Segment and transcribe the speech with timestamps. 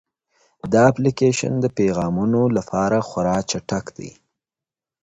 [0.71, 4.11] دا اپلیکیشن د پیغامونو لپاره خورا چټک دی.